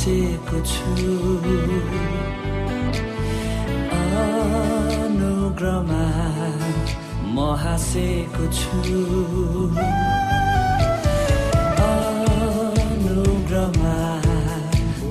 बाँचेको 0.00 0.58
छु। 0.64 0.92
अनुग्रमा 4.96 6.04
म 7.20 7.36
हाँसेको 7.60 8.44
छु। 8.48 8.80
अनुग्रमा 12.80 13.96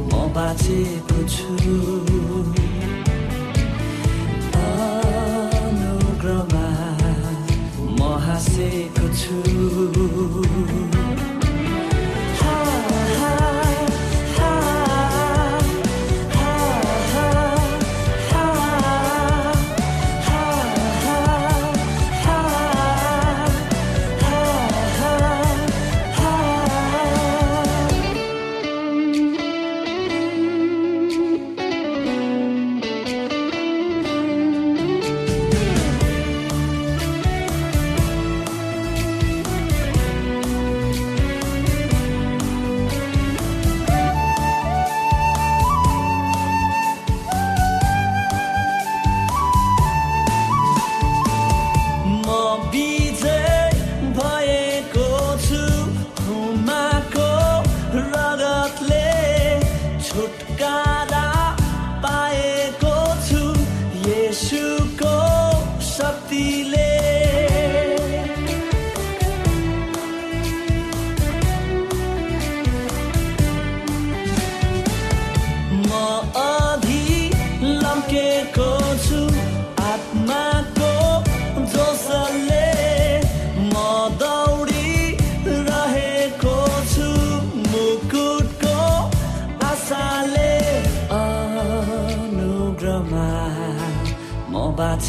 म 0.09 0.33
बाँचेको 0.33 1.19
छु। 1.29 1.98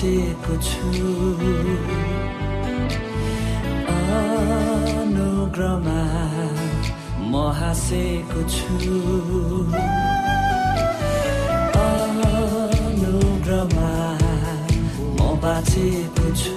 बाँचेको 0.01 0.55
छु। 0.65 0.89
अनुग्रमा 4.97 6.01
म 7.21 7.33
हाँसेको 7.59 8.41
छु। 8.49 8.65
अनुग्रमा 12.81 13.91
म 15.17 15.37
बाँचेको 15.43 16.27
छु। 16.41 16.57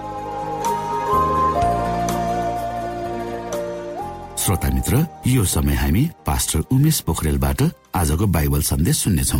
श्रोता 4.41 4.69
मित्र 4.73 5.05
यो 5.27 5.43
समय 5.45 5.75
हामी 5.75 6.01
पास्टर 6.25 6.59
उमेश 6.73 6.99
पोखरेलबाट 7.05 7.61
आजको 7.95 8.25
बाइबल 8.27 8.61
सन्देश 8.61 8.97
सुन्नेछौ। 8.97 9.37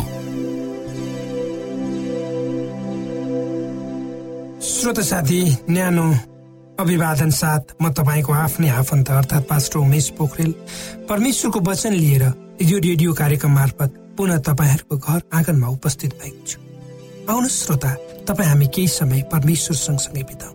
श्रोत 4.62 5.00
साथी 5.00 5.40
न्यानो 5.70 6.06
अभिवादन 6.80 7.30
साथ 7.30 7.74
म 7.82 7.90
तपाईँको 7.90 8.32
आफ्नै 8.32 8.68
आफन्त 8.70 9.10
अर्थात् 9.10 9.48
पास्टर 9.50 9.78
उमेश 9.78 10.08
पोखरेल। 10.18 10.54
परमेश्वरको 11.10 11.60
वचन 11.60 11.92
लिएर 11.94 12.24
यो 12.62 12.78
रेडियो 12.78 13.12
कार्यक्रम 13.12 13.52
मार्फत 13.54 13.90
पुनः 14.16 14.38
तपाईँहरूको 14.38 14.96
घर 14.96 15.20
आँगनमा 15.34 15.68
उपस्थित 15.82 16.14
भएको 16.22 16.46
छु। 16.46 16.58
आउनुहोस् 17.26 17.60
श्रोता 17.64 17.94
तपाईँ 18.30 18.48
हामी 18.48 18.66
केही 18.70 18.88
समय 18.88 19.22
परमेश्वर 19.32 19.76
सँगसँगै 19.76 20.22
बिताउ। 20.22 20.52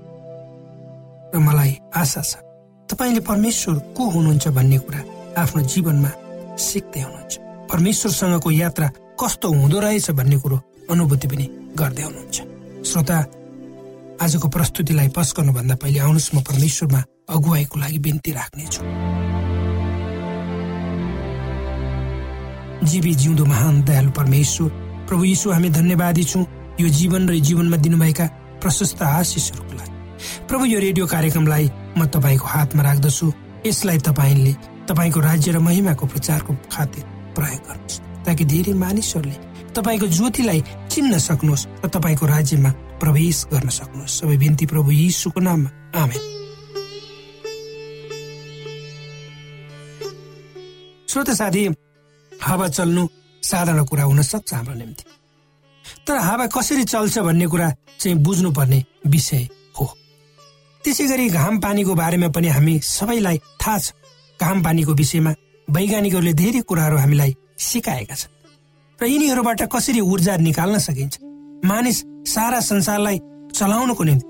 र 1.36 1.40
मलाई 1.44 1.78
आशा 1.96 2.22
छ 2.22 2.47
तपाईँले 2.88 3.20
परमेश्वर 3.20 3.76
को 3.96 4.04
हुनुहुन्छ 4.10 4.48
भन्ने 4.48 4.78
कुरा 4.80 5.02
आफ्नो 5.38 5.62
जीवनमा 5.64 6.12
सिक्दै 6.58 7.02
हुनुहुन्छ। 7.02 7.34
परमेश्वरसँगको 7.68 8.52
यात्रा 8.52 8.88
कस्तो 9.20 9.48
हुँदो 9.54 9.80
रहेछ 9.80 10.12
भन्ने 10.12 10.38
कुरो 10.40 10.58
अनुभूति 10.90 11.28
पनि 11.28 11.46
गर्दै 11.76 12.04
हुनुहुन्छ। 12.04 12.38
श्रोता 12.88 13.18
आजको 14.24 14.48
प्रस्तुतिलाई 14.48 15.10
पस 15.12 15.34
गर्नुभन्दा 15.38 15.76
पहिले 15.76 16.00
आउनुहोस् 16.00 16.34
म 16.36 16.42
परमेश्वरमा 16.48 17.02
अगुवाईको 17.28 17.76
लागि 17.80 18.00
बिन्ती 18.00 18.32
राख्नेछु। 18.32 18.82
जीवी 22.88 23.14
जिउँदो 23.14 23.46
महान 23.46 23.84
दयालु 23.84 24.12
परमेश्वर 24.16 24.70
प्रभु 25.08 25.24
यीशु 25.24 25.52
हामी 25.52 25.70
धन्यवादी 25.70 26.24
छौँ। 26.24 26.46
यो 26.80 26.88
जीवन 26.88 27.30
र 27.30 27.36
जीवनमा 27.44 27.78
दिनुभएका 27.78 28.26
प्रशस्त 28.64 29.02
आशिषहरूको 29.02 29.74
लागि। 29.76 29.97
प्रभु 30.48 30.66
यो 30.66 30.80
रेडियो 30.80 31.06
कार्यक्रमलाई 31.08 31.66
म 31.98 32.06
तपाईँको 32.08 32.48
हातमा 32.48 32.84
राख्दछु। 32.84 33.28
यसलाई 33.68 33.98
तपाईँले 34.00 34.54
तपाईँको 34.88 35.20
राज्य 35.20 35.52
र 35.52 35.60
महिमाको 35.60 36.06
प्रचारको 36.08 36.54
खातिर 36.72 37.04
प्रयोग 37.36 37.62
गर्नुहोस्। 37.68 38.00
ताकि 38.26 38.44
धेरै 38.46 38.74
मानिसहरूले 38.74 39.38
तपाईँको 39.76 40.08
ज्योतिलाई 40.08 40.60
चिन्न 40.88 41.18
सक्नुहोस् 41.20 41.68
र 41.84 41.88
तपाईँको 41.92 42.26
राज्यमा 42.26 42.72
प्रवेश 43.04 43.38
गर्न 43.52 43.70
सक्नुहोस्। 43.70 44.16
सबै 44.20 44.38
बिन्ती 44.38 44.66
प्रभु 44.66 44.92
यीशुको 44.92 45.40
नाममा। 45.40 45.70
आमेन। 46.00 46.22
श्रोत 51.12 51.30
साथी 51.30 51.64
हावा 52.32 52.68
चल्नु 52.68 53.04
साधारण 53.44 53.84
कुरा 53.84 54.04
हुन 54.04 54.22
सक्छ 54.22 54.54
हाम्रो 54.54 54.76
निम्ति। 54.80 55.04
तर 56.08 56.18
हावा 56.18 56.48
कसरी 56.48 56.84
चल्छ 56.84 57.20
भन्ने 57.20 57.46
कुरा 57.48 57.68
चाहिँ 58.00 58.18
बुझ्नुपर्ने 58.18 58.80
विषय 59.08 59.48
त्यसै 60.88 61.06
गरी 61.08 61.28
घाम 61.30 61.60
पानीको 61.60 61.94
बारेमा 62.00 62.28
पनि 62.32 62.48
हामी 62.48 62.80
सबैलाई 62.80 63.38
थाहा 63.60 63.78
छ। 63.78 63.92
घाम 64.40 64.64
पानीको 64.64 64.92
विषयमा 64.96 65.32
वैज्ञानिकहरूले 65.68 66.34
धेरै 66.34 66.62
कुराहरू 66.64 66.98
हामीलाई 66.98 67.32
सिकाएका 67.60 68.16
छन्। 68.16 68.32
र 69.00 69.04
यिनीहरूबाट 69.06 69.62
कसरी 69.68 70.00
ऊर्जा 70.00 70.38
निकाल्न 70.40 70.80
सकिन्छ? 70.80 71.14
मानिस 71.66 71.98
सारा 72.32 72.60
संसारलाई 72.64 73.20
चलाउनको 73.52 74.04
निम्ति 74.04 74.26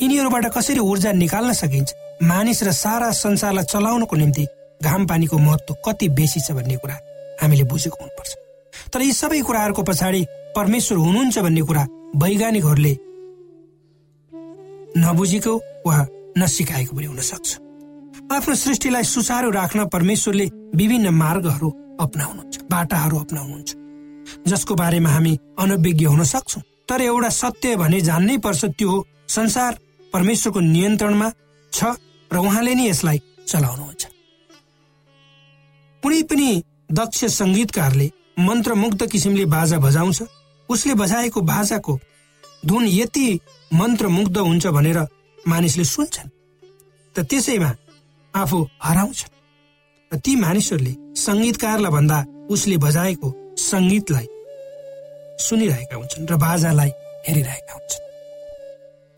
यिनीहरूबाट 0.00 0.46
कसरी 0.56 0.80
ऊर्जा 0.80 1.12
निकाल्न 1.12 1.52
सकिन्छ? 1.52 1.88
मानिस 2.22 2.62
र 2.62 2.72
सारा 2.72 3.10
संसारलाई 3.12 3.64
चलाउनको 3.64 4.16
निम्ति 4.16 4.46
घाम 4.80 5.06
पानीको 5.06 5.38
महत्व 5.38 5.74
कति 5.84 6.08
बेसी 6.16 6.40
छ 6.40 6.56
भन्ने 6.56 6.76
कुरा 6.80 6.96
हामीले 7.42 7.64
बुझेको 7.68 7.96
हुनुपर्छ। 8.00 8.32
तर 8.92 9.00
यी 9.02 9.12
सबै 9.12 9.40
कुराहरूको 9.44 9.82
पछाडि 9.82 10.24
परमेश्वर 10.56 10.98
हुनुहुन्छ 10.98 11.38
भन्ने 11.38 11.62
कुरा 11.68 11.84
वैज्ञानिकहरूले 12.16 12.96
नबुझेको 14.96 15.54
वा 15.86 15.96
नसिकाएको 16.38 16.96
पनि 16.96 17.06
हुन 17.06 17.20
सक्छ 17.20 17.48
आफ्नो 18.32 18.54
सृष्टिलाई 18.54 19.04
सुचारू 19.04 19.50
राख्न 19.50 19.84
परमेश्वरले 19.88 20.46
विभिन्न 20.74 21.08
मार्गहरू 21.14 21.68
अप्नाउनुहुन्छ 22.00 22.54
बाटाहरू 22.70 23.18
अप्नाउनुहुन्छ। 23.18 23.70
जसको 24.46 24.74
बारेमा 24.74 25.10
हामी 25.10 25.32
अनभिज्ञ 25.58 26.06
हुन 26.06 26.22
सक्छौँ 26.24 26.62
तर 26.88 27.00
एउटा 27.02 27.28
सत्य 27.32 27.76
भने 27.76 28.00
जान्नै 28.00 28.36
पर्छ 28.44 28.64
त्यो 28.78 28.92
संसार 29.28 29.78
परमेश्वरको 30.12 30.60
नियन्त्रणमा 30.60 31.28
छ 31.72 31.84
र 32.30 32.36
उहाँले 32.38 32.74
नै 32.74 32.88
यसलाई 32.88 33.18
चलाउनुहुन्छ। 33.48 34.02
कुनै 36.02 36.22
पनि 36.30 36.48
दक्ष 36.92 37.24
सङ्गीतकारले 37.32 38.10
मन्त्रमुग्ध 38.38 39.06
किसिमले 39.12 39.44
बाजा 39.54 39.78
बजाउँछ 39.78 40.18
उसले 40.68 40.94
बजाएको 40.94 41.40
बाजाको 41.52 41.98
धुन 42.66 42.84
यति 42.90 43.26
मन्त्रमुग्ध 43.72 44.36
हुन्छ 44.38 44.66
भनेर 44.66 44.98
मानिसले 45.48 45.84
सुन्छन्। 45.84 46.30
त 47.14 47.16
त्यसैमा 47.28 47.70
आफू 48.34 48.58
हराउँछन्। 48.82 49.36
ती 50.24 50.32
मानिसहरूले 50.36 50.92
सङ्गीतकारलाई 51.16 51.92
भन्दा 51.92 52.18
उसले 52.50 52.76
बजाएको 52.76 53.28
सङ्गीतलाई 53.58 54.26
सुनिरहेका 55.38 55.96
हुन्छन् 55.96 56.28
र 56.30 56.36
बाजालाई 56.36 56.90
हेरिरहेका 57.28 57.72
हुन्छन्। 57.74 58.06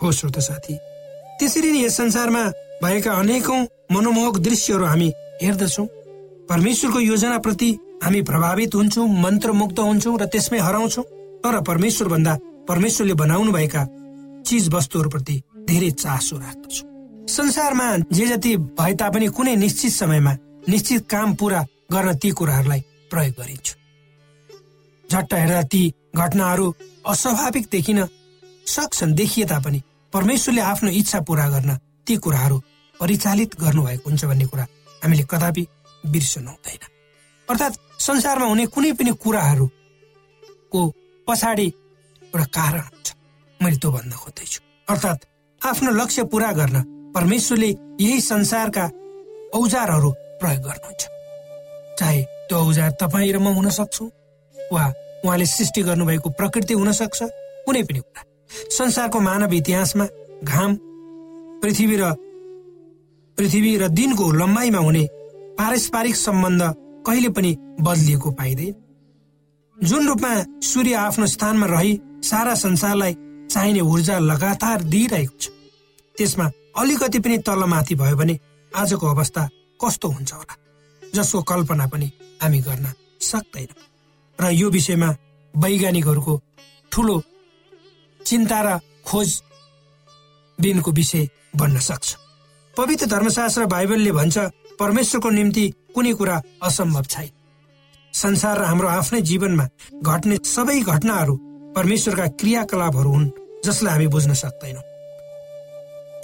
हो 0.00 0.12
श्रोत 0.12 0.38
साथी 0.38 0.74
त्यसरी 1.38 1.70
नै 1.72 1.80
यस 1.84 1.96
संसारमा 1.96 2.42
भएका 2.82 3.12
अनेकौं 3.12 3.60
मनोमोहक 3.92 4.36
दृश्यहरू 4.38 4.84
हामी 4.84 5.08
हेर्दछौँ। 5.42 5.86
परमेश्वरको 6.50 7.00
योजनाप्रति 7.00 7.70
हामी 8.02 8.20
प्रभावित 8.22 8.74
हुन्छौँ 8.74 9.06
मन्त्रमुग्ध 9.06 9.78
हुन्छौँ 9.78 10.18
र 10.18 10.26
त्यसमै 10.26 10.58
हराउँछौँ। 10.58 11.04
तर 11.44 11.60
परमेश्वर 11.62 12.08
भन्दा 12.08 12.34
परमेश्वरले 12.68 13.14
बनाउनु 13.14 13.52
चिज 14.46 14.68
वस्तुहरूप्रति 14.74 15.42
धेरै 15.68 15.90
चासो 15.92 16.38
राख्दछु। 16.38 16.82
संसारमा 17.28 17.86
जे 18.12 18.26
जति 18.26 18.56
भए 18.78 18.94
तापनि 18.94 19.26
कुनै 19.36 19.54
निश्चित 19.56 19.92
समयमा 19.92 20.32
निश्चित 20.68 21.06
काम 21.10 21.34
पूरा 21.34 21.60
गर्न 21.92 22.14
ती 22.18 22.30
कुराहरूलाई 22.30 22.80
प्रयोग 23.10 23.34
गरिन्छ। 23.40 23.68
झट्ट 25.04 25.34
हेर्दा 25.34 25.62
ती 25.62 25.82
घटनाहरू 26.16 26.66
अस्वाभाविक 27.06 27.66
देखिन 27.72 28.04
सक्छन् 28.66 29.14
देखिए 29.14 29.44
तापनि 29.46 29.82
परमेश्वरले 30.12 30.60
आफ्नो 30.62 30.90
इच्छा 30.90 31.20
पूरा 31.20 31.48
गर्न 31.50 31.76
ती 32.06 32.16
कुराहरू 32.16 32.58
परिचालित 33.00 33.60
गर्नुभएको 33.60 34.08
हुन्छ 34.10 34.24
भन्ने 34.24 34.46
कुरा 34.46 34.66
हामीले 35.02 35.24
कदापि 35.30 35.66
बिर्सनु 36.04 36.50
हुँदैन 36.50 36.86
अर्थात् 37.48 37.78
संसारमा 37.98 38.46
हुने 38.46 38.66
कुनै 38.66 38.92
पनि 38.92 39.12
कुराहरूको 39.22 40.80
पछाडि 41.26 41.66
एउटा 42.22 42.44
कारण 42.56 42.82
मैले 43.62 43.76
त्यो 43.76 43.90
भन्न 43.92 44.12
खोज्दैछु 44.16 44.60
अर्थात् 44.88 45.24
आफ्नो 45.60 45.90
लक्ष्य 45.92 46.24
पूरा 46.32 46.50
गर्न 46.58 46.76
परमेश्वरले 47.14 47.68
यही 48.00 48.20
संसारका 48.20 48.84
औजारहरू 49.54 50.10
प्रयोग 50.40 50.62
गर्नुहुन्छ। 50.64 51.02
चाहे 51.98 52.22
त्यो 52.48 52.58
औजार 52.58 52.90
तपाईँ 53.00 53.32
र 53.32 53.38
म 53.38 53.52
हुन 53.52 53.68
सक्छु 53.68 54.04
वा 54.72 54.84
उहाँले 55.24 55.46
सृष्टि 55.46 55.82
गर्नुभएको 55.82 56.28
प्रकृति 56.40 56.74
हुन 56.74 56.92
सक्छ 56.92 57.18
कुनै 57.66 57.82
पनि 57.84 58.00
कुरा। 58.00 58.22
संसारको 58.78 59.20
मानव 59.20 59.52
इतिहासमा 59.54 60.06
घाम 60.44 60.70
पृथ्वी 61.62 61.96
र 62.00 62.12
पृथ्वी 63.38 63.76
र 63.76 63.88
दिनको 63.88 64.24
लम्बाइमा 64.40 64.78
हुने 64.78 65.04
पारस्परिक 65.60 66.16
सम्बन्ध 66.16 66.62
कहिले 67.06 67.28
पनि 67.36 67.50
बदलिएको 67.80 68.30
पाइँदैन। 68.40 68.74
जुन 69.76 70.08
रूपमा 70.08 70.32
सूर्य 70.64 70.94
आफ्नो 71.06 71.26
स्थानमा 71.26 71.66
रही 71.66 71.92
सारा 72.24 72.54
संसारलाई 72.54 73.14
चाहिने 73.50 73.80
ऊर्जा 73.82 74.18
लगातार 74.20 74.82
दिइरहेको 74.84 75.38
छ। 75.40 75.48
त्यसमा 76.16 76.46
अलिकति 76.78 77.18
पनि 77.18 77.38
तलमाथि 77.46 77.94
भयो 77.94 78.16
भने 78.16 78.38
आजको 78.72 79.06
अवस्था 79.06 79.48
कस्तो 79.80 80.08
हुन्छ 80.08 80.32
होला 80.32 80.54
जसको 81.02 81.42
कल्पना 81.42 81.86
पनि 81.86 82.10
हामी 82.42 82.60
गर्न 82.60 82.86
सक्दैन। 83.20 83.70
र 84.38 84.50
यो 84.52 84.70
विषयमा 84.70 85.08
वैज्ञानिकहरूको 85.54 86.34
ठुलो 86.92 87.16
चिन्ता 88.20 88.60
र 88.62 88.78
खोज 89.06 89.30
बिनको 90.58 90.90
विषय 90.92 91.28
बन्न 91.56 91.78
सक्छ। 91.80 92.16
पवित्र 92.76 93.06
धर्मशास्त्र 93.06 93.66
बाइबलले 93.66 94.12
भन्छ 94.12 94.38
परमेश्वरको 94.78 95.30
निम्ति 95.30 95.64
कुनै 95.94 96.12
कुरा 96.14 96.40
असम्भव 96.62 97.04
छैन। 97.04 97.30
संसार 98.14 98.58
र 98.58 98.64
हाम्रो 98.64 98.88
आफ्नै 98.88 99.20
जीवनमा 99.22 99.66
घट्ने 100.02 100.36
सबै 100.44 100.80
घटनाहरू 100.82 101.34
परमेश्वरका 101.76 102.26
क्रियाकलापहरू 102.40 103.10
हुन् 103.10 103.30
जसलाई 103.64 103.92
हामी 103.92 104.06
बुझ्न 104.06 104.34
सक्दैनौँ। 104.34 104.84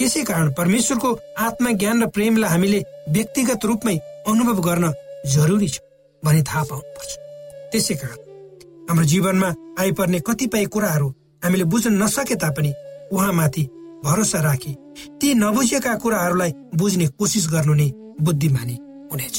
यसै 0.03 0.23
कारण 0.25 0.53
परमेश्वरको 0.53 1.11
आत्मज्ञान 1.39 2.03
र 2.03 2.07
प्रेमलाई 2.09 2.51
हामीले 2.51 2.81
व्यक्तिगत 3.09 3.65
रूपमै 3.65 3.97
अनुभव 4.29 4.61
गर्न 4.61 4.93
जरुरी 5.35 5.69
छ 5.69 5.81
भनी 6.23 6.43
थाहा 6.43 6.63
पाउनुपर्छ। 6.71 7.11
त्यसै 7.73 7.95
कारण 7.95 8.19
हाम्रो 8.89 9.05
जीवनमा 9.05 9.55
आइपर्ने 9.81 10.21
कतिपय 10.27 10.65
कुराहरू 10.75 11.09
हामीले 11.45 11.65
बुझ्न 11.65 11.93
नसके 12.03 12.35
तापनि 12.35 12.73
उहाँमाथि 13.13 13.65
भरोसा 14.05 14.41
राखी 14.41 14.73
ती 15.21 15.35
नबुझेका 15.35 15.95
कुराहरूलाई 16.03 16.53
बुझ्ने 16.75 17.07
कोसिस 17.19 17.47
गर्नु 17.53 17.75
नै 17.75 17.89
बुद्धिमानी 18.21 18.77
हुनेछ। 19.13 19.37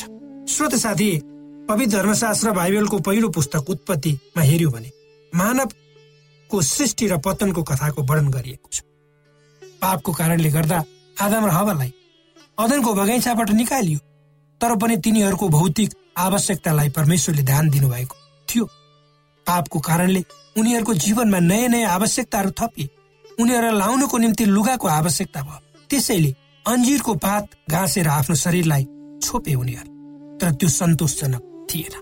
श्रोत 0.50 0.76
साथी 0.76 1.10
पवित्र 1.70 1.98
धर्मशास्त्र 1.98 2.52
बाइबलको 2.52 2.98
पहिलो 3.00 3.30
पुस्तक 3.30 3.70
उत्पत्तिमा 3.70 4.42
हेऱ्यो 4.42 4.70
भने 4.72 4.90
मानवको 6.48 6.62
सृष्टि 6.64 7.08
र 7.08 7.18
पतनको 7.20 7.64
कथाको 7.64 8.04
वर्णन 8.04 8.30
गरिएको 8.32 8.70
छ। 8.72 8.82
पापको 9.82 10.12
कारणले 10.12 10.50
गर्दा 10.50 10.84
आदम 11.18 11.46
र 11.46 11.52
हवालाई 11.52 11.92
अदनको 12.58 12.94
बगैँचाबाट 12.94 13.50
निकालियो 13.52 14.00
तर 14.62 14.76
पनि 14.76 14.98
तिनीहरूको 14.98 15.48
भौतिक 15.50 15.90
आवश्यकतालाई 16.18 16.90
परमेश्वरले 16.90 17.44
ध्यान 17.44 17.70
दिनुभएको 17.70 18.16
थियो। 18.48 18.66
पापको 19.46 19.80
कारणले 19.80 20.24
उनीहरूको 20.58 20.94
जीवनमा 20.96 21.40
नयाँ 21.40 21.70
नयाँ 21.70 21.92
आवश्यकताहरू 21.92 22.52
थपिए। 22.58 22.90
उनीहरूलाई 23.38 23.78
लाउनको 23.78 24.18
निम्ति 24.18 24.46
लुगाको 24.48 24.88
आवश्यकता 24.88 25.42
भयो। 25.42 25.60
त्यसैले 25.90 26.32
अन्जिरको 26.66 27.14
पात 27.16 27.44
घाँसेर 27.70 28.08
आफ्नो 28.08 28.36
शरीरलाई 28.36 28.84
छोपे 29.22 29.54
उनीहरू 29.54 29.92
तर 30.40 30.52
त्यो 30.56 30.70
सन्तोषजनक 30.70 31.44
थिएन। 31.70 31.94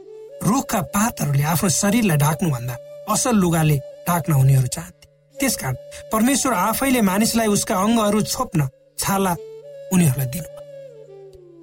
रुखका 0.45 0.81
पातहरूले 0.93 1.43
आफ्नो 1.43 1.69
शरीरलाई 1.71 2.17
ढाक्नुभन्दा 2.17 2.75
असल 3.09 3.35
लुगाले 3.35 3.77
ढाक्न 4.07 4.33
उनीहरू 4.33 4.67
चाहन्थे 4.67 5.07
त्यसकारण 5.35 5.75
परमेश्वर 6.11 6.53
आफैले 6.53 7.01
मानिसलाई 7.11 7.47
उसका 7.47 7.75
अङ्गहरू 7.75 8.21
छोप्न 8.33 8.67
छाला 8.97 9.33
उनीहरूलाई 9.93 10.27
दिनु 10.33 10.49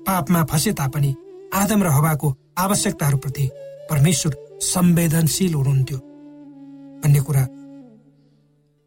पापमा 0.07 0.41
फसे 0.51 0.73
तापनि 0.81 1.11
आदम 1.55 1.83
र 1.83 1.89
हवाको 1.97 2.29
आवश्यकताहरूप्रति 2.59 3.49
परमेश्वर 3.91 4.33
संवेदनशील 4.63 5.55
हुनुहुन्थ्यो। 5.55 5.99
भन्ने 7.03 7.21
कुरा 7.27 7.43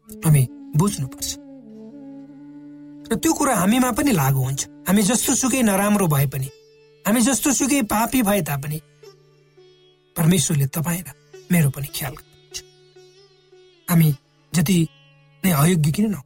हामी 0.08 0.42
बुझ्नुपर्छ। 0.76 1.30
र 3.10 3.14
त्यो 3.22 3.32
कुरा 3.38 3.54
हामीमा 3.56 3.90
पनि 3.92 4.12
लागु 4.12 4.40
हुन्छ। 4.40 4.62
हामी 4.88 5.02
जस्तो 5.02 5.34
सुकै 5.34 5.62
नराम्रो 5.62 6.06
भए 6.06 6.26
पनि 6.32 6.48
हामी 7.04 7.20
जस्तो 7.28 7.52
सुकै 7.58 7.82
पापी 7.92 8.22
भए 8.22 8.40
तापनि 8.42 8.78
परमेश्वरले 10.16 10.66
तपाईँ 10.76 11.02
र 11.06 11.08
मेरो 11.52 11.70
पनि 11.70 11.88
ख्याल 11.96 12.14
गर्नुहुन्छ 12.14 12.35
हामी 13.88 14.08
जति 14.52 14.78
नै 15.42 15.50
अयोग्य 15.52 15.90
किन 15.92 16.10
नहौ 16.10 16.22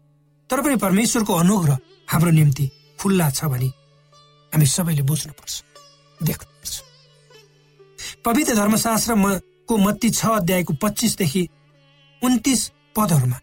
तर 0.51 0.61
पनि 0.63 0.77
परमेश्वरको 0.77 1.33
अनुग्रह 1.35 1.79
हाम्रो 2.11 2.31
निम्ति 2.31 2.65
खुल्ला 3.01 3.31
छ 3.31 3.45
भने 3.53 3.69
हामी 4.53 4.67
सबैले 4.67 5.03
बुझ्नुपर्छ 5.11 5.55
देख्नुपर्छ। 6.21 6.75
पवित्र 8.25 8.55
धर्मशास्त्रको 8.55 9.77
मत्ती 9.77 10.11
छ 10.11 10.21
अध्यायको 10.41 10.73
पच्चिसदेखि 10.83 11.43
उन्तिस 12.23 12.61
पदहरूमा 12.97 13.39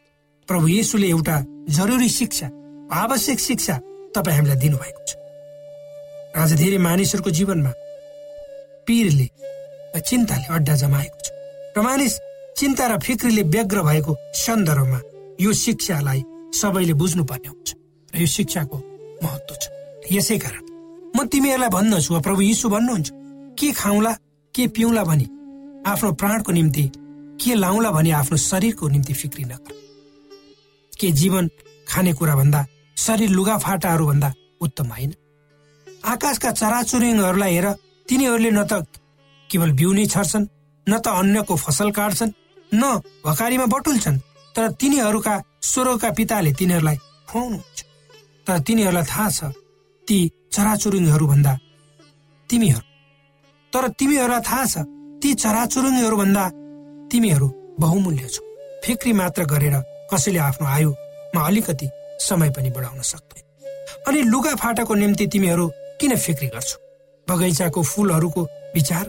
प्रभु 0.47 0.67
येसुले 0.67 1.07
एउटा 1.09 1.35
जरुरी 1.77 2.09
शिक्षा 2.09 2.47
आवश्यक 2.93 3.39
शिक्षा 3.39 3.75
तपाईँ 4.15 4.35
हामीलाई 4.37 4.57
दिनुभएको 4.57 5.01
छ। 5.07 5.09
आज 6.37 6.53
धेरै 6.61 6.77
मानिसहरूको 6.77 7.31
जीवनमा 7.37 7.71
पीरले 8.87 9.27
चिन्ताले 9.99 10.47
अड्डा 10.55 10.75
जमाएको 10.83 11.19
छ। 11.23 11.27
र 11.77 11.81
मानिस 11.81 12.13
चिन्ता 12.57 12.85
र 12.87 12.97
फिक्रीले 13.05 13.43
व्यग्र 13.53 13.81
भएको 13.85 14.15
सन्दर्भमा 14.35 14.99
यो 15.41 15.53
शिक्षालाई 15.53 16.21
सबैले 16.59 16.93
बुझ्नुपर्ने 16.97 17.47
हुन्छ 17.47 17.69
र 18.13 18.15
यो 18.17 18.27
शिक्षाको 18.27 18.77
महत्व 19.23 19.53
छ। 19.61 19.63
यसै 20.11 20.37
कारण 20.41 20.63
म 21.13 21.25
तिमीहरूलाई 21.29 21.69
भन्दछु 21.69 22.19
प्रभु 22.25 22.41
यीशु 22.41 22.69
भन्नुहुन्छ 22.69 23.07
के 23.59 23.71
खाउँला 23.77 24.11
के 24.53 24.67
पिउँला 24.73 25.03
भनी 25.03 25.25
आफ्नो 25.85 26.11
प्राणको 26.17 26.51
निम्ति 26.51 26.85
के 27.41 27.53
लाउला 27.53 27.91
भनी 27.91 28.11
आफ्नो 28.21 28.37
शरीरको 28.41 28.87
निम्ति 28.89 29.13
फिक्री 29.13 29.43
नगर। 29.45 29.73
के 30.91 31.11
जीवन 31.13 31.49
खाने 31.87 32.13
कुरा 32.17 32.35
भन्दा 32.35 32.65
शरीर 32.97 33.29
लुगाफाटाहरू 33.29 34.05
भन्दा 34.07 34.33
उत्तम 34.61 34.87
होइन? 34.97 35.13
आकाशका 36.05 36.51
चराचुरुङहरूलाई 36.51 37.53
हेर 37.53 37.67
तिनीहरूले 38.09 38.51
न 38.51 38.65
त 38.65 38.81
केवल 39.49 39.71
बिउ 39.77 39.93
नै 39.93 40.05
छर्छन् 40.09 40.49
न 40.87 40.93
त 40.97 41.07
अन्यको 41.21 41.55
फसल 41.55 41.91
काट्छन् 41.93 42.35
न 42.71 42.83
भकारीमा 43.25 43.65
बटुल्छन् 43.65 44.17
तर 44.55 44.71
तिनीहरूका 44.71 45.35
स्वर्गका 45.61 46.09
पिताले 46.11 46.51
तिनीहरूलाई 46.53 46.97
खुवाउनुहुन्छ। 47.29 47.79
तर 48.47 48.59
तिनीहरूलाई 48.59 49.03
थाहा 49.03 49.29
छ 49.29 49.39
ती 50.07 50.17
चराचुरुङहरू 50.53 51.25
भन्दा 51.27 51.53
तिमीहरू। 52.49 52.85
तर 53.73 53.87
तिमीहरूलाई 53.99 54.41
थाहा 54.41 54.65
छ 54.65 54.75
ती 55.21 55.33
चराचुरुङहरू 55.33 56.17
भन्दा 56.17 56.43
तिमीहरू 57.11 57.47
बहुमूल्य 57.79 58.27
छौ। 58.27 58.41
फिक्री 58.83 59.13
मात्र 59.13 59.43
गरेर 59.45 59.75
कसैले 60.11 60.39
आफ्नो 60.39 60.67
आयुमा 60.67 61.41
अलिकति 61.47 61.87
समय 62.19 62.49
पनि 62.49 62.69
बढाउन 62.69 63.01
सक्दैन। 63.01 63.43
अनि 64.07 64.21
लुगा 64.23 64.55
फाटाको 64.55 64.93
निम्ति 64.95 65.27
तिमीहरू 65.27 65.65
किन 65.99 66.15
फिक्री 66.15 66.47
गर्छौ? 66.47 66.77
बगैँचाको 67.27 67.83
फुलहरूको 67.83 68.41
विचार 68.75 69.05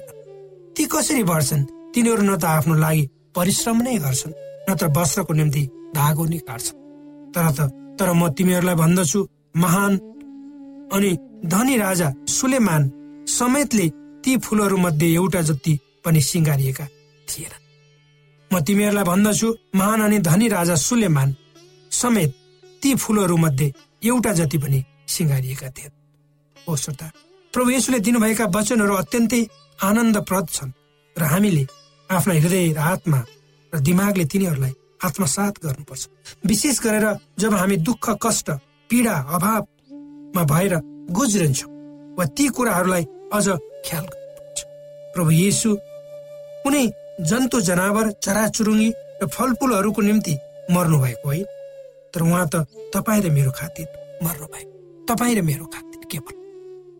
ती 0.76 0.84
कसरी 0.84 1.22
बढ्छन्? 1.22 1.64
तिनीहरू 1.94 2.22
न 2.22 2.36
त 2.36 2.44
आफ्नो 2.44 2.74
लागि 2.74 3.04
परिश्रम 3.38 3.76
नै 3.86 3.96
गर्छन्। 4.04 4.38
न 4.68 4.70
त 4.80 4.82
वस्त्रको 4.96 5.32
निम्ति 5.40 5.62
धागो 5.96 6.24
नै 6.32 6.38
काट्छन् 6.48 6.78
तर 7.34 7.46
त 7.56 7.60
तर 7.98 8.08
म 8.12 8.22
तिमीहरूलाई 8.36 8.76
भन्दछु 8.82 9.20
महान 9.56 9.92
अनि 10.94 11.10
धनी 11.46 11.76
राजा 11.78 12.08
सुलेमान 12.28 12.82
समेतले 13.28 13.86
ती 14.24 14.36
फुलहरू 14.44 14.76
मध्ये 14.76 15.08
एउटा 15.14 15.40
जति 15.48 15.74
पनि 16.04 16.20
सिँगारिएका 16.30 16.86
थिएन 17.28 17.54
म 18.50 18.60
तिमीहरूलाई 18.66 19.04
भन्दछु 19.04 19.48
महान 19.74 20.00
अनि 20.00 20.18
धनी 20.28 20.48
राजा 20.48 20.74
सुलेमान 20.88 21.34
समेत 21.92 22.30
ती 22.82 22.94
फुलहरू 22.94 23.36
मध्ये 23.36 23.72
एउटा 24.02 24.32
जति 24.40 24.58
पनि 24.58 24.82
सिँगारिएका 25.08 25.68
थिए 25.76 25.90
हो 26.56 26.76
श्रोता 26.76 27.10
प्रभु 27.54 27.70
यसुले 27.70 27.98
दिनुभएका 28.06 28.44
वचनहरू 28.56 28.94
अत्यन्तै 28.94 29.42
आनन्दप्रद 29.80 30.46
छन् 30.52 30.76
र 31.16 31.22
हामीले 31.32 31.64
आफ्ना 32.10 32.34
हृदय 32.34 32.72
र 32.72 32.78
आत्मा 32.78 33.20
र 33.72 33.78
दिमागले 33.80 34.24
तिनीहरूलाई 34.24 34.72
आत्मसात 35.04 35.54
गर्नुपर्छ। 35.64 36.02
विशेष 36.46 36.76
गरेर 36.80 37.06
जब 37.38 37.54
हामी 37.54 37.76
दुःख 37.88 38.04
कष्ट 38.22 38.50
पीडा 38.90 39.14
अभावमा 39.36 40.42
भएर 40.42 40.74
गुज्रन्छौँ 41.12 41.70
वा 42.16 42.24
ती 42.36 42.48
कुराहरूलाई 42.48 43.04
अझ 43.32 43.46
ख्याल 43.86 44.04
गर्नुपर्छ। 44.04 44.58
प्रभु 45.14 45.30
येसु 45.30 45.70
कुनै 46.64 46.84
जन्तु 47.28 47.60
जनावर 47.60 48.10
चराचुरुङ्गी 48.24 48.88
र 49.22 49.26
फलफुलहरूको 49.26 50.00
निम्ति 50.02 50.34
मर्नु 50.72 50.98
भएको 50.98 51.28
होइन। 51.28 51.46
तर 52.14 52.22
उहाँ 52.22 52.46
त 52.48 52.64
तपाईँ 52.94 53.22
र 53.22 53.30
मेरो 53.30 53.50
खातिर 53.50 53.86
मर्नु 54.24 54.46
भएको 54.46 55.04
तपाईँ 55.06 55.34
र 55.36 55.42
मेरो 55.42 55.64
खातिर 55.64 56.00
केवल। 56.10 56.34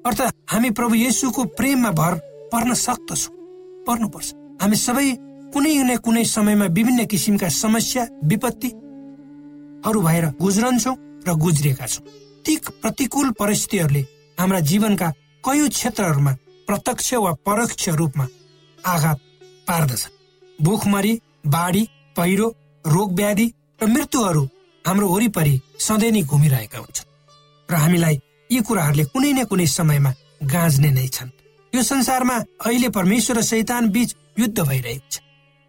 अर्थात् 0.06 0.36
हामी 0.52 0.70
प्रभु 0.70 0.94
येसुको 0.94 1.44
प्रेममा 1.58 1.90
भर 1.90 2.14
पर्न 2.52 2.74
सक्दछौँ। 2.76 3.34
पर्नुपर्छ। 3.86 4.28
हामी 4.60 4.76
सबै 4.76 5.08
कुनै 5.54 5.74
न 5.82 5.96
कुनै 6.04 6.24
समयमा 6.34 6.66
विभिन्न 6.76 7.04
किसिमका 7.12 7.48
समस्या 7.62 8.02
विपत्तिहरू 8.30 10.00
भएर 10.06 10.24
गुज्रन्छौँ 10.42 10.96
र 11.26 11.34
गुज्रिएका 11.44 11.86
छौँ। 11.86 12.04
ती 12.44 12.52
प्रतिकूल 12.82 13.30
परिस्थितिहरूले 13.40 14.02
हाम्रा 14.38 14.60
जीवनका 14.70 15.08
कयौँ 15.44 15.68
क्षेत्रहरूमा 15.68 16.32
प्रत्यक्ष 16.68 17.08
वा 17.24 17.32
परोक्ष 17.46 17.88
रूपमा 18.00 18.26
आघात 18.78 19.18
पार्दछ 19.68 20.02
भुखमरी 20.58 21.14
बाढी 21.54 21.82
पहिरो 22.16 22.46
रोग 22.84 23.12
व्याधि 23.14 23.46
र 23.80 23.86
मृत्युहरू 23.86 24.44
हाम्रो 24.84 25.06
वरिपरि 25.08 25.54
सधैँ 25.86 26.12
नै 26.12 26.22
घुमिरहेका 26.22 26.78
हुन्छन् 26.78 27.10
र 27.68 27.74
हामीलाई 27.82 28.16
यी 28.50 28.60
कुराहरूले 28.66 29.04
कुनै 29.12 29.32
न 29.32 29.44
कुनै 29.50 29.66
समयमा 29.78 30.12
गाँज्ने 30.52 30.90
नै 30.90 31.06
छन्। 31.14 31.30
यो 31.72 31.82
संसारमा 31.82 32.36
अहिले 32.66 32.88
परमेश्वर 32.88 33.36
र 33.38 33.42
शैतान 33.42 33.88
बीच 33.94 34.10
युद्ध 34.38 34.58
भइरहेको 34.60 35.08
छ। 35.10 35.20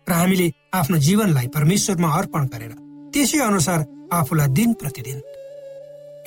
र 0.07 0.11
हामीले 0.11 0.47
आफ्नो 0.73 0.97
जीवनलाई 0.97 1.47
परमेश्वरमा 1.47 2.09
अर्पण 2.17 2.45
गरेर 2.53 2.73
त्यसै 3.13 3.39
अनुसार 3.39 3.79
आफूलाई 4.13 4.47
दिन 4.57 4.73
प्रतिदिन। 4.73 5.19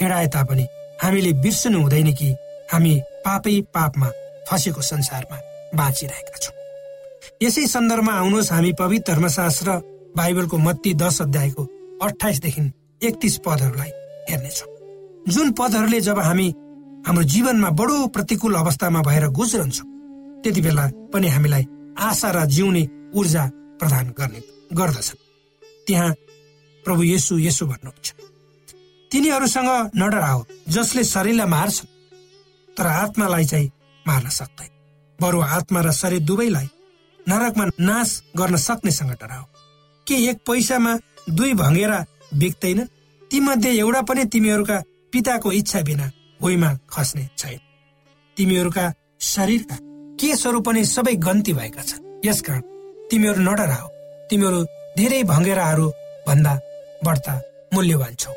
हिँडाए 0.00 0.26
तापनि 0.34 0.64
हामीले 1.02 1.32
बिर्सनु 1.42 1.78
हुँदैन 1.82 2.12
कि 2.14 2.28
हामी 2.72 2.92
पापै 3.25 3.61
पापमा 3.75 4.08
फसेको 4.49 4.82
संसारमा 4.82 5.38
बाँचिरहेका 5.75 6.38
छौँ। 6.42 6.54
यसै 7.42 7.66
सन्दर्भमा 7.66 8.12
आउनुहोस् 8.12 8.52
हामी 8.52 8.72
पवित्र 8.78 9.12
धर्मशास्त्र 9.12 9.70
बाइबलको 10.16 10.56
मत्ती 10.58 10.94
दश 10.94 11.20
अध्यायको 11.22 11.62
अठाइसदेखि 12.02 12.62
एकतिस 13.02 13.37
पदहरूलाई 13.46 13.90
हेर्नेछौँ। 14.30 14.70
जुन 15.28 15.52
पदहरूले 15.52 16.00
जब 16.00 16.18
हामी 16.18 16.49
हाम्रो 17.06 17.22
जीवनमा 17.25 17.70
बडो 17.70 18.06
प्रतिकूल 18.14 18.54
अवस्थामा 18.54 19.00
भएर 19.02 19.26
गुज्रन्छौँ 19.38 19.87
त्यति 20.42 20.61
बेला 20.61 20.84
पनि 21.12 21.28
हामीलाई 21.28 21.64
आशा 21.99 22.30
र 22.30 22.44
जिउने 22.46 22.82
ऊर्जा 23.14 23.44
प्रदान 23.78 24.14
गर्ने 24.18 24.40
गर्दछन् 24.72 25.20
त्यहाँ 25.87 26.11
प्रभु 26.84 27.02
येसु 27.02 27.38
यसो 27.38 27.66
भन्नुहुन्छ। 27.66 28.12
तिनीहरूसँग 29.11 29.90
नडराओ 29.96 30.44
जसले 30.68 31.04
शरीरलाई 31.04 31.46
मार्छ 31.46 31.80
तर 32.76 32.87
आत्मालाई 32.87 33.44
चाहिँ 33.44 33.70
मार्न 34.06 34.28
सक्दैन। 34.28 34.70
बरु 35.18 35.40
आत्मा 35.40 35.80
र 35.80 35.92
शरीर 35.92 36.20
दुवैलाई 36.20 36.68
नरकमा 37.28 37.64
नाश 37.80 38.22
गर्न 38.37 38.56
सक्नेसँग 38.56 39.12
डराओ। 39.12 39.44
के 40.06 40.14
एक 40.30 40.38
पैसामा 40.46 40.96
दुई 41.30 41.52
भङ्गेरा 41.54 42.04
बिक्दैन? 42.34 42.80
तीमध्ये 43.30 43.78
एउटा 43.78 44.00
पनि 44.02 44.25
तिमीहरूका 44.25 44.82
पिताको 45.12 45.52
इच्छा 45.52 45.80
बिना 45.80 46.11
भुइँमा 46.40 46.70
खस्ने 46.90 47.28
छैन। 47.38 47.61
तिमीहरूका 48.37 48.92
शरीरका 49.20 49.76
केसहरू 50.21 50.61
पनि 50.66 50.85
सबै 50.87 51.14
गन्ती 51.26 51.52
भएका 51.52 51.83
छन्। 51.83 52.04
यसकारण 52.26 52.62
तिमीहरू 53.11 53.40
नडराओ 53.42 53.88
तिमीहरू 54.31 54.61
धेरै 54.99 55.23
भङ्गेराहरू 55.33 55.87
भन्दा 56.26 56.52
बढ्ता 57.04 57.35
मूल्यवान 57.75 58.14
छौ। 58.14 58.33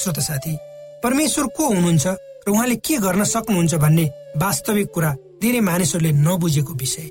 श्रोत 0.00 0.18
साथी 0.20 0.54
परमेश्वर 1.02 1.46
को 1.56 1.64
हुनुहुन्छ 1.68 2.06
र 2.46 2.50
उहाँले 2.50 2.76
के 2.76 2.96
गर्न 3.04 3.24
सक्नुहुन्छ 3.24 3.74
भन्ने 3.74 4.04
वास्तविक 4.36 4.88
कुरा 4.94 5.10
धेरै 5.42 5.60
मानिसहरूले 5.60 6.10
नबुझेको 6.26 6.72
विषय 6.74 7.08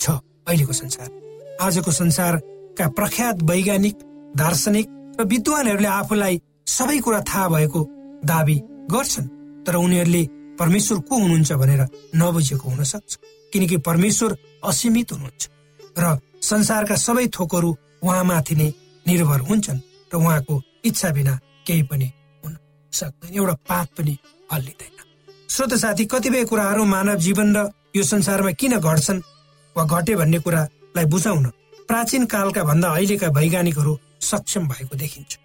छ 0.00 0.04
अहिलेको 0.48 0.72
संसार। 0.72 1.08
आजको 1.60 1.90
संसारका 1.92 2.86
प्रख्यात 2.98 3.36
वैज्ञानिक 3.50 3.96
दार्शनिक 4.36 4.86
र 5.20 5.24
विद्वानहरूले 5.32 5.90
आफूलाई 6.00 6.40
सबै 6.66 6.98
कुरा 7.04 7.20
थाहा 7.28 7.48
भएको 7.48 7.80
दावी 8.24 8.56
गर्छन् 8.92 9.28
तर 9.66 9.74
उनीहरूले 9.76 10.22
परमेश्वर 10.58 10.98
को 11.08 11.14
हुनुहुन्छ 11.22 11.52
भनेर 11.52 11.82
नबुझेको 12.16 12.68
हुन 12.68 12.84
सक्छ। 12.84 13.10
किनकि 13.52 13.76
परमेश्वर 13.86 14.36
असीमित 14.64 15.12
हुनुहुन्छ 15.12 15.48
र 15.98 16.18
संसारका 16.42 16.96
सबै 16.96 17.26
थोकहरू 17.28 17.70
उहाँमाथि 18.02 18.54
नै 18.54 18.68
निर्भर 19.06 19.40
हुन्छन् 19.48 19.80
र 20.12 20.16
उहाँको 20.16 20.54
इच्छा 20.84 21.10
बिना 21.10 21.34
केही 21.66 21.82
पनि 21.82 22.08
हुन 22.42 22.56
सक्दैन 22.92 23.34
एउटा 23.34 23.54
पात 23.68 23.88
पनि 23.98 24.16
हल्लिँदैन। 24.52 24.96
श्रोत 25.48 25.74
साथी 25.74 26.04
कतिपय 26.04 26.44
कुराहरू 26.44 26.84
मानव 26.84 27.16
जीवन 27.16 27.56
र 27.56 27.68
यो 27.96 28.02
संसारमा 28.02 28.52
किन 28.52 28.78
घट्छन् 28.78 29.20
वा 29.76 29.84
घटे 29.84 30.16
भन्ने 30.16 30.38
कुरालाई 30.38 31.04
बुझाउन 31.04 31.46
प्राचीन 31.88 32.24
कालका 32.26 32.62
भन्दा 32.64 32.88
अहिलेका 32.88 33.28
वैज्ञानिकहरू 33.28 33.98
सक्षम 34.22 34.68
भएको 34.68 34.96
देखिन्छ। 34.96 35.38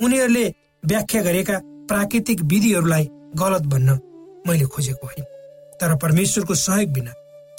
उनीहरूले 0.00 0.44
व्याख्या 0.82 1.22
गरेका 1.22 1.56
प्राकृतिक 1.88 2.40
विधिहरूलाई 2.42 3.04
गलत 3.36 3.62
भन्न 3.72 3.98
मैले 4.46 4.66
खोजेको 4.66 5.06
होइन। 5.06 5.24
तर 5.80 5.96
परमेश्वरको 5.96 6.54
सहयोग 6.56 6.90
बिना 6.92 7.12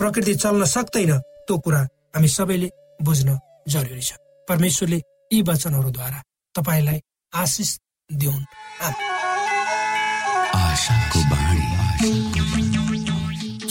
प्रकृति 0.04 0.34
चल्न 0.36 0.66
सक्दैन 0.68 1.12
त्यो 1.48 1.58
कुरा 1.64 1.80
हामी 2.16 2.28
सबैले 2.28 2.70
बुझ्न 3.00 3.40
जरुरी 3.72 4.02
छ। 4.02 4.12
परमेश्वरले 4.48 5.00
यी 5.32 5.42
वचनहरूद्वारा 5.48 6.20
तपाईँलाई 6.56 7.00
आशिष 7.34 7.70
दिउन्। 8.10 8.44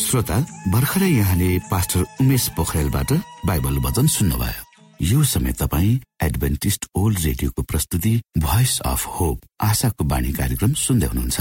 श्रोता 0.00 0.38
भर्खरै 0.72 1.10
यहाँले 1.10 1.50
पास्टर 1.70 2.00
उमेश 2.20 2.48
पोखरेलबाट 2.56 3.12
बाइबल 3.46 3.76
वचन 3.86 4.06
सुन्नुभयो। 4.16 4.62
यो 5.00 5.22
समय 5.24 5.52
तपाईँ 5.52 6.00
एडभेन्टिस्ट 6.22 6.86
ओल्ड 6.96 7.18
रेडियोको 7.18 7.62
प्रस्तुति 7.62 8.20
भोइस 8.38 8.80
अफ 8.86 9.06
होप 9.20 9.38
आशाको 9.60 10.04
बाणी 10.04 10.32
कार्यक्रम 10.32 10.72
सुन्दै 10.80 11.06
हुनुहुन्छ। 11.06 11.40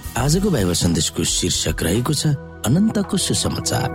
आजको 0.17 0.49
बाइबल 0.51 0.73
सन्देशको 0.75 1.23
शीर्षक 1.23 1.83
रहेको 1.83 2.13
छ 2.13 2.27
अनन्तको 2.67 3.17
सुसमाचार। 3.17 3.89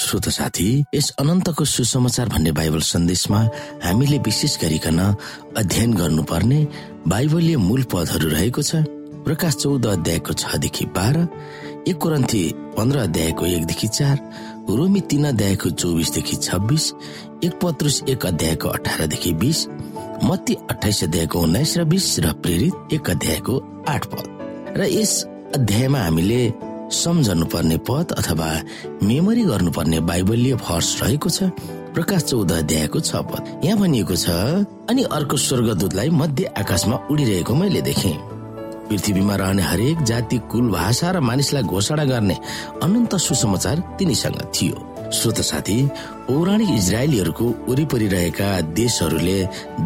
श्रोत 0.00 0.28
साथी 0.28 0.68
यस 0.94 1.10
अनन्तको 1.20 1.64
सुसमाचार 1.64 2.28
भन्ने 2.28 2.52
बाइबल 2.56 2.80
सन्देशमा 2.80 3.40
हामीले 3.84 4.18
विशेष 4.24 4.56
गरिकन 4.62 4.98
अध्ययन 5.56 5.92
गर्नुपर्ने 5.94 6.60
बाइबलीय 7.06 7.56
मूल 7.60 7.82
पदहरू 7.92 8.28
रहेको 8.28 8.62
छ। 8.62 8.82
प्रकाश 9.20 9.54
चौध 9.60 9.86
अध्यायको 9.86 10.32
छदेखि 10.32 10.84
बाह्र 10.96 11.28
एक 11.88 11.96
कोरन्थी 12.00 12.42
पन्ध्र 12.76 12.98
अध्यायको 12.98 13.46
एकदेखि 13.46 13.88
चार 13.88 14.16
रोमी 14.70 15.00
तीन 15.10 15.24
अध्यायको 15.28 15.70
चौबिसदेखि 15.70 16.36
छब्बिस 16.36 16.84
एक 17.44 17.58
पत्रुस 17.62 18.02
एक 18.08 18.26
अध्यायको 18.26 18.68
अठारदेखि 18.68 19.32
बिस 19.36 19.66
मत्ती 20.24 20.54
अठाइस 20.70 21.02
अध्यायको 21.04 21.40
उन्नाइस 21.40 21.76
र 21.78 21.84
बिस 21.84 22.18
र 22.20 22.32
प्रेरित 22.42 22.92
एक 22.92 23.10
अध्यायको 23.10 23.54
आठ 23.88 24.06
पद। 24.06 24.26
र 24.76 24.86
यस 24.92 25.12
अध्यायमा 25.56 25.98
हामीले 25.98 26.40
सम्झनु 26.92 27.46
पर्ने 27.52 27.76
पद 27.88 28.12
अथवा 28.18 28.48
मेमोरी 29.02 29.42
गर्नुपर्ने 29.44 30.00
बाइबलीय 30.00 30.54
भर्स 30.60 30.88
रहेको 31.02 31.28
छ 31.30 31.50
प्रकाश 31.94 32.22
चौध 32.22 32.52
अध्यायको 32.52 33.00
छ 33.00 33.16
पद। 33.30 33.64
यहाँ 33.64 33.78
भनिएको 33.78 34.16
छ 34.16 34.28
अनि 34.90 35.02
अर्को 35.08 35.36
स्वर्गदूतलाई 35.36 36.10
मध्य 36.12 36.52
आकाशमा 36.58 36.96
उडिरहेको 37.10 37.54
मैले 37.54 37.80
देखेँ। 37.80 38.16
पृथ्वीमा 38.90 39.34
रहने 39.36 39.62
हरेक 39.62 40.02
जाति 40.02 40.38
कुल 40.50 40.70
भाषा 40.70 41.10
र 41.10 41.20
मानिसलाई 41.20 41.62
घोषणा 41.62 42.04
गर्ने 42.04 42.36
अनन्त 42.82 43.16
सुसमाचार 43.16 43.78
तिनीसँग 43.98 44.40
थियो। 44.54 45.10
श्रोत 45.10 45.40
साथी 45.42 45.76
पौराणिक 46.30 46.68
इजरायलीहरूको 46.70 47.46
वरिपरि 47.68 48.08
रहेका 48.08 48.48
देशहरूले 48.78 49.38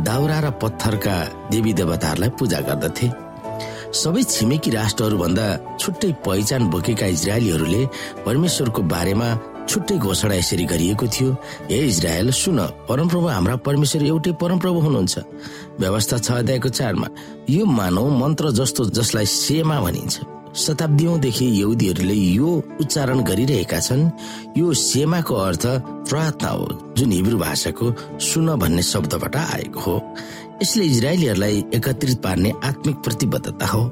दाउरा 0.05 0.39
र 0.45 0.51
पत्थरका 0.63 1.15
देवी 1.51 1.73
देवताहरूलाई 1.81 2.31
पूजा 2.39 2.61
गर्दथे। 2.69 3.07
सबै 4.01 4.23
छिमेकी 4.29 4.71
राष्ट्रहरूभन्दा 4.71 5.47
छुट्टै 5.81 6.11
पहिचान 6.27 6.69
बोकेका 6.69 7.07
इजरायलीहरूले 7.17 7.81
परमेश्वरको 8.27 8.83
बारेमा 8.93 9.29
छुट्टै 9.71 9.97
घोषणा 9.97 10.35
यसरी 10.35 10.65
गरिएको 10.73 11.07
थियो 11.15 11.31
हे 11.73 11.79
इजरायल 11.89 12.31
सुन 12.43 12.61
परमप्रभु 12.89 13.27
हाम्रा 13.37 13.57
परमेश्वर 13.65 14.03
एउटै 14.13 14.33
परमप्रभु 14.45 14.79
हुनुहुन्छ। 14.87 15.15
व्यवस्था 15.81 16.19
छ 16.19 16.29
अध्यायको 16.45 16.69
चारमा 16.69 17.09
यो 17.57 17.65
मानव 17.81 18.07
मन्त्र 18.21 18.53
जस्तो 18.61 18.85
जसलाई 18.93 19.27
सेमा 19.41 19.81
भनिन्छ। 19.81 20.34
शताब्दीदेखि 20.55 21.47
यहुदीहरूले 21.61 22.15
यो 22.15 22.51
उच्चारण 22.81 23.21
गरिरहेका 23.21 23.81
छन्। 23.81 24.11
यो 24.59 24.73
सेमाको 24.73 25.35
अर्थ 25.35 25.67
प्रार्थना 26.09 26.49
हो 26.49 26.95
जुन 26.97 27.13
हिब्रू 27.13 27.39
भाषाको 27.39 27.87
सुन 28.21 28.55
भन्ने 28.57 28.83
शब्दबाट 28.83 29.37
आएको 29.37 29.81
हो। 29.81 29.97
यसले 30.63 30.85
इजरायलीहरूलाई 30.85 31.65
एकत्रित 31.75 32.23
पार्ने 32.23 32.53
आत्मिक 32.65 32.97
प्रतिबद्धता 32.97 33.67
हो। 33.67 33.83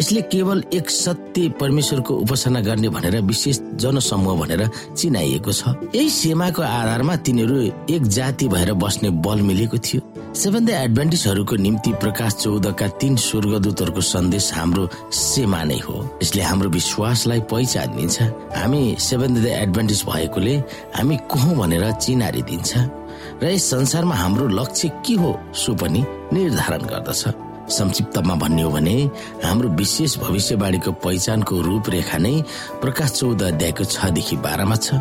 यसले 0.00 0.20
केवल 0.32 0.62
एक 0.74 0.90
सत्य 0.90 1.48
परमेश्वरको 1.60 2.14
उपासना 2.14 2.60
गर्ने 2.60 2.88
भनेर 2.88 3.20
विशेष 3.22 3.58
जनसमूह 3.80 4.40
भनेर 4.40 4.66
चिनाइएको 4.96 5.52
छ। 5.52 5.62
यही 5.94 6.10
सेमाको 6.10 6.62
आधारमा 6.62 7.16
तिनीहरू 7.16 7.56
एक 7.94 8.02
जाति 8.08 8.48
भएर 8.48 8.72
बस्ने 8.74 9.10
बल 9.22 9.42
मिलेको 9.42 9.78
थियो। 9.78 10.00
सेभेन 10.34 10.68
एडभान्टेजहरूको 10.68 11.56
निम्ति 11.56 11.92
प्रकाश 12.02 12.34
चौधका 12.34 12.88
तीन 12.98 13.16
स्वर्गदूतहरूको 13.16 14.00
सन्देश 14.02 14.52
हाम्रो 14.54 14.88
सेमा 15.12 15.62
नै 15.64 15.78
हो। 15.78 15.96
यसले 16.22 16.42
हाम्रो 16.42 16.68
विश्वासलाई 16.70 17.40
पहिचान 17.50 17.96
दिन्छ 17.96 18.22
हामी 18.58 18.82
सेभेन 18.98 19.46
एडभान्टेज 19.46 20.02
भएकोले 20.06 20.56
हामी 20.96 21.16
को 21.30 21.38
भनेर 21.54 21.90
चिनारी 22.02 22.42
दिन्छ 22.42 22.72
र 23.42 23.46
यस 23.46 23.70
संसारमा 23.70 24.14
हाम्रो 24.14 24.48
लक्ष्य 24.48 24.88
के 25.06 25.14
हो 25.14 25.30
सो 25.54 25.74
पनि 25.74 26.04
निर्धारण 26.32 26.82
गर्दछ। 26.90 27.22
संक्षिप्तमा 27.70 28.34
भन्ने 28.34 28.62
हो 28.62 28.70
भने 28.70 28.96
हाम्रो 29.44 29.68
विशेष 29.78 30.18
भविष्यवाणीको 30.18 30.92
पहिचानको 31.04 31.60
रूपरेखा 31.60 32.18
नै 32.18 32.34
प्रकाश 32.82 33.10
चौध 33.12 33.42
अध्यायको 33.42 33.84
छदेखि 33.84 34.36
बाह्रमा 34.44 34.76
छ 34.76 35.00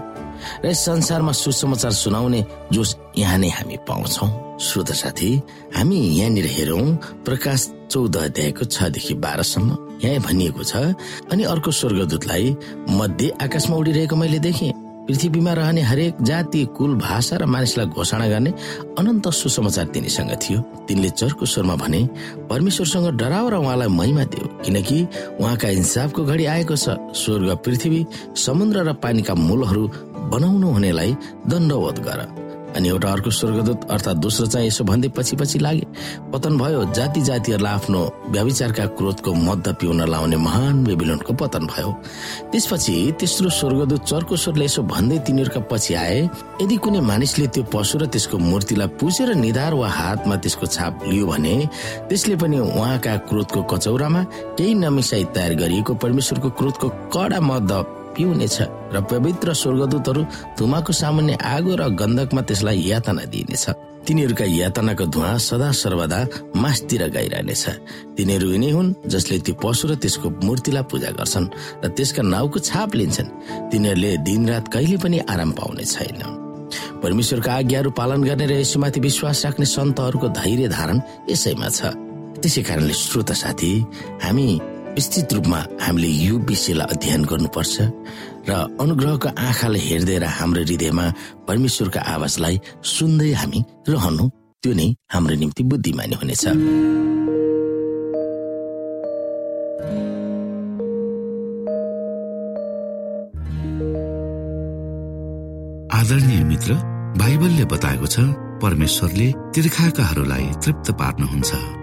र 0.63 0.73
संसारमा 0.75 1.31
सुसमाचार 1.31 1.91
सुनाउने 1.91 2.43
जोस 2.73 2.95
यहाँ 3.17 3.37
नै 3.37 3.49
हामी 3.49 3.77
पाउँछौ। 3.87 4.27
श्रोत 4.59 4.91
साथी 4.91 5.31
हामी 5.75 5.99
यहाँनिर 6.19 6.45
हेरौँ 6.45 6.83
प्रकाश 7.25 7.71
चौध 7.91 8.17
अध्यायको 8.17 8.65
छदेखि 8.65 9.13
बाह्रसम्म। 9.23 9.77
यहाँ 10.03 10.19
भनिएको 10.19 10.63
छ 10.63 10.75
अनि 11.31 11.43
अर्को 11.47 11.71
स्वर्गदूतलाई 11.71 12.55
मध्ये 12.89 13.31
आकाशमा 13.41 13.75
उडिरहेको 13.77 14.15
मैले 14.15 14.39
देखेँ। 14.39 14.82
पृथ्वीमा 15.07 15.53
रहने 15.53 15.81
हरेक 15.81 16.21
जाति 16.21 16.63
कुल 16.77 16.95
भाषा 16.97 17.37
र 17.37 17.45
मानिसलाई 17.45 17.85
घोषणा 17.87 18.27
गर्ने 18.27 18.51
अनन्त 18.99 19.27
सुसमाचार 19.29 19.85
तिनीसँग 19.91 20.31
थियो। 20.41 20.59
तिनले 20.87 21.09
चर्को 21.09 21.45
स्वरमा 21.45 21.75
भने 21.75 21.99
परमेश्वरसँग 22.49 23.07
डराव 23.19 23.49
र 23.49 23.55
उहाँलाई 23.59 23.87
महिमा 23.87 24.23
दियो 24.31 24.47
किनकि 24.63 24.97
उहाँका 25.39 25.69
इन्साफको 25.69 26.23
घडी 26.23 26.45
आएको 26.45 26.75
छ। 26.75 26.95
स्वर्ग 27.19 27.49
पृथ्वी 27.65 28.05
समुद्र 28.37 28.83
र 28.87 28.93
पानीका 29.03 29.33
मूलहरू 29.35 29.83
बनाउनु 30.31 30.67
हुनेलाई 30.71 31.11
दण्डवत 31.47 31.99
गर। 31.99 32.19
अनि 32.75 32.89
एउटा 32.89 33.11
अर्को 33.11 33.31
स्वर्गदूत 33.31 33.87
अर्थात् 33.91 34.17
दोस्रो 34.17 34.45
चाहिँ 34.47 34.67
यसो 34.67 34.83
भन्दै 34.83 35.09
पछि 35.17 35.35
पछि 35.35 35.59
लागे। 35.59 35.85
पतन 36.33 36.57
भयो 36.57 36.83
जाति 36.93 37.21
जातिहरूलाई 37.21 37.73
आफ्नो 37.73 38.01
व्याविचारका 38.29 38.85
क्रोधको 38.97 39.33
मद्द 39.33 39.67
पिउन 39.81 40.01
लाउने 40.09 40.37
महान 40.37 40.83
बेबिलोनको 40.83 41.33
पतन 41.33 41.65
भयो। 41.67 41.91
त्यसपछि 42.51 42.95
तेस्रो 43.19 43.49
स्वर्गदूत 43.49 44.03
चर्को 44.05 44.35
स्वरले 44.35 44.65
यसो 44.65 44.81
भन्दै 44.83 45.17
तिनीहरूका 45.27 45.59
पछि 45.71 45.93
आए 45.93 46.19
यदि 46.61 46.75
कुनै 46.77 47.01
मानिसले 47.01 47.47
त्यो 47.47 47.63
पशु 47.73 47.97
र 47.97 48.05
त्यसको 48.13 48.37
मूर्तिलाई 48.37 48.87
पुजेर 48.99 49.33
निधार 49.35 49.73
वा 49.73 49.87
हातमा 49.89 50.35
त्यसको 50.43 50.65
छाप 50.67 51.03
लियो 51.07 51.25
भने 51.27 51.55
त्यसले 52.09 52.35
पनि 52.35 52.59
उहाँका 52.59 53.17
क्रोधको 53.29 53.61
कचौरामा 53.71 54.23
केही 54.57 54.73
नमिसाई 54.75 55.23
तयार 55.35 55.53
गरिएको 55.55 55.93
परमेश्वरको 56.03 56.49
क्रोधको 56.59 56.89
कडा 57.13 57.39
मद्द 57.41 57.71
पिउनेछ 58.15 58.57
र 58.93 59.01
पवित्र 59.11 59.53
स्वर्गदूतहरू 59.53 60.21
धुमाको 60.57 60.93
सामान्य 60.93 61.33
आगो 61.43 61.73
र 61.75 61.83
गन्धकमा 61.99 62.41
त्यसलाई 62.41 62.79
यातना 62.89 63.23
दिइनेछ। 63.33 63.65
तिनीहरूका 64.03 64.45
यातनाको 64.45 65.05
धुवा 65.15 65.31
सदा 65.39 65.71
सर्वदा 65.71 66.19
मासतिर 66.55 67.01
गइरहनेछ। 67.15 67.63
तिनीहरू 68.17 68.47
यिनै 68.51 68.71
हुन् 68.75 68.95
जसले 69.07 69.37
त्यो 69.47 69.55
पशु 69.63 69.87
र 69.87 69.95
त्यसको 69.95 70.27
मूर्तिलाई 70.43 70.83
पूजा 70.91 71.11
गर्छन् 71.15 71.47
र 71.83 71.87
त्यसका 71.95 72.21
नाउँको 72.21 72.59
छाप 72.59 72.89
लिन्छन्। 72.99 73.29
तिनीहरूले 73.71 74.11
दिनरात 74.27 74.65
कहिले 74.73 74.97
पनि 74.99 75.17
आराम 75.23 75.51
पाउने 75.55 75.85
छैन। 75.87 76.19
परमेश्वरका 76.99 77.51
आज्ञाहरू 77.53 77.89
पालन 77.95 78.23
गर्ने 78.23 78.45
र 78.47 78.53
यसमाथि 78.59 78.99
विश्वास 78.99 79.45
राख्ने 79.45 79.65
सन्तहरूको 79.65 80.27
धैर्य 80.35 80.67
धारण 80.67 80.97
यसैमा 81.31 81.69
छ। 81.69 81.95
त्यसै 82.43 82.61
कारणले 82.67 82.93
श्रोत 82.93 83.31
साथी 83.31 83.71
हामी 84.19 84.47
विस्तृत 84.95 85.33
रूपमा 85.33 85.59
हामीले 85.81 86.07
यो 86.07 86.37
विषयलाई 86.49 86.87
अध्ययन 86.93 87.23
गर्नुपर्छ 87.31 87.75
र 88.49 88.51
अनुग्रहको 88.83 89.29
आँखाले 89.47 89.79
हेर्दै 89.89 90.17
र 90.21 90.25
हाम्रो 90.37 90.61
हृदयमा 90.69 91.05
परमेश्वरको 91.47 91.99
आवाजलाई 92.13 92.55
सुन्दै 92.93 93.31
हामी 93.41 93.59
रहनु 93.89 94.25
त्यो 94.61 94.71
नै 94.79 94.87
हाम्रो 95.13 95.35
निम्ति 95.41 95.63
बुद्धिमानी 95.71 96.15
हुनेछ। 96.21 96.43
आदरणीय 105.99 106.41
मित्र 106.51 106.71
बाइबलले 107.21 107.65
बताएको 107.73 108.07
छ 108.13 108.17
परमेश्वरले 108.63 109.27
तीर्खाकाहरूलाई 109.53 110.45
तृप्त 110.63 110.87
पार्नुहुन्छ। 111.01 111.82